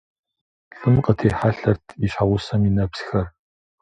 Лӏым 0.75 0.95
къытехьэлъэрт 1.05 1.85
и 2.05 2.07
щхьэгъусэм 2.11 2.61
и 2.69 2.71
нэпсхэр. 2.75 3.27